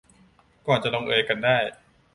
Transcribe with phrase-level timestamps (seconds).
[0.65, 1.57] ก่อนจะลงเอยกันได้